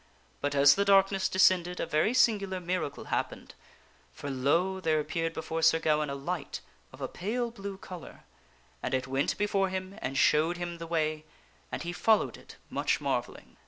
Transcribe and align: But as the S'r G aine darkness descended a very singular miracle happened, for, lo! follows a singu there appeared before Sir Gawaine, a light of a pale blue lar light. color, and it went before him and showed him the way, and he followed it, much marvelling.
But 0.41 0.55
as 0.55 0.73
the 0.73 0.81
S'r 0.81 0.81
G 0.81 0.81
aine 0.81 0.85
darkness 0.87 1.29
descended 1.29 1.79
a 1.79 1.85
very 1.85 2.11
singular 2.15 2.59
miracle 2.59 3.03
happened, 3.13 3.53
for, 4.11 4.31
lo! 4.31 4.31
follows 4.31 4.79
a 4.79 4.79
singu 4.79 4.81
there 4.85 4.99
appeared 4.99 5.31
before 5.33 5.61
Sir 5.61 5.77
Gawaine, 5.77 6.09
a 6.09 6.15
light 6.15 6.59
of 6.91 7.01
a 7.01 7.07
pale 7.07 7.51
blue 7.51 7.73
lar 7.79 7.81
light. 7.81 7.81
color, 7.81 8.23
and 8.81 8.95
it 8.95 9.05
went 9.05 9.37
before 9.37 9.69
him 9.69 9.99
and 10.01 10.17
showed 10.17 10.57
him 10.57 10.79
the 10.79 10.87
way, 10.87 11.23
and 11.71 11.83
he 11.83 11.93
followed 11.93 12.35
it, 12.35 12.55
much 12.71 12.99
marvelling. 12.99 13.57